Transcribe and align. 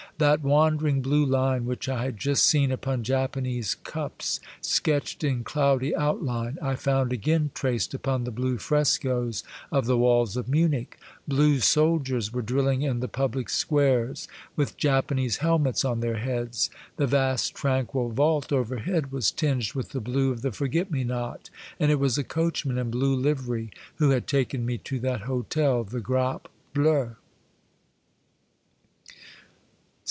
That 0.17 0.43
wandering 0.43 1.01
blue 1.01 1.25
line 1.25 1.65
which 1.65 1.89
I 1.89 2.03
had 2.05 2.17
just 2.19 2.45
seen 2.45 2.71
upon 2.71 3.01
Japanese 3.03 3.73
cups, 3.73 4.39
sketched 4.61 5.23
in 5.23 5.43
cloudy 5.43 5.95
outline, 5.95 6.59
I 6.61 6.75
found 6.75 7.11
again 7.11 7.49
traced 7.55 7.95
upon 7.95 8.23
the 8.25 8.29
blue 8.31 8.59
frescos 8.59 9.43
of 9.71 9.87
the 9.87 9.97
walls 9.97 10.37
of 10.37 10.47
Munich; 10.47 10.99
blue 11.27 11.57
soldiers 11.59 12.31
were 12.31 12.43
drilling 12.43 12.83
in 12.83 12.99
the 12.99 13.07
public 13.07 13.49
squares, 13.49 14.27
with 14.55 14.77
Japanese 14.77 15.37
helmets 15.37 15.83
on 15.83 16.01
their 16.01 16.17
heads; 16.17 16.69
the 16.97 17.07
vast 17.07 17.55
tranquil 17.55 18.09
vault 18.09 18.53
overhead 18.53 19.11
was 19.11 19.31
tinged 19.31 19.73
with 19.73 19.89
the 19.89 20.01
blue 20.01 20.31
of 20.31 20.43
the 20.43 20.51
forget 20.51 20.91
me 20.91 21.03
not; 21.03 21.49
and 21.79 21.89
it 21.91 21.99
was 21.99 22.19
a 22.19 22.23
coachman 22.23 22.77
in 22.77 22.91
blue 22.91 23.15
livery 23.15 23.71
who 23.95 24.11
had 24.11 24.27
taken 24.27 24.67
me 24.67 24.77
to 24.77 24.99
that 24.99 25.21
hotel, 25.21 25.83
the 25.83 25.99
Grappe 25.99 26.45
Bleue 26.75 27.15